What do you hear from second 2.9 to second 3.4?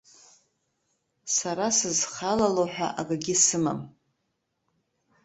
акгьы